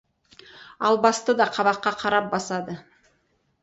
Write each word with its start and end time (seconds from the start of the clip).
Албасты 0.89 1.37
да 1.43 1.49
қабаққа 1.59 1.97
қарап 2.03 2.35
басады. 2.37 2.83